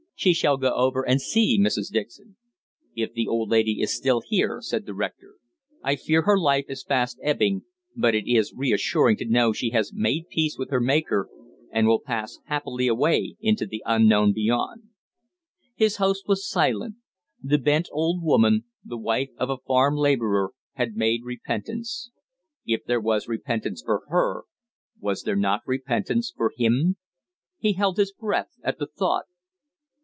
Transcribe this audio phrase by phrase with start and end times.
[0.13, 1.89] "She shall go over and see Mrs.
[1.91, 2.35] Dixon."
[2.95, 5.37] "If the old lady is still here," said the rector.
[5.83, 7.63] "I fear her life is fast ebbing,
[7.95, 11.27] but it is reassuring to know she has made peace with her Maker,
[11.71, 14.89] and will pass happily away into the unknown beyond."
[15.73, 16.97] His host was silent.
[17.41, 22.11] The bent old woman, the wife of a farm labourer, had made repentance.
[22.63, 24.43] If there was repentance for her,
[24.99, 26.97] was there not repentance for him?
[27.57, 29.25] He held his breath at the thought.